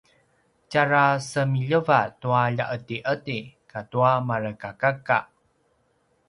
tjarasemiljeva 0.69 1.99
tua 2.23 2.41
lja’edi’edi 2.55 3.37
katua 3.75 4.11
marekakaka 4.31 5.19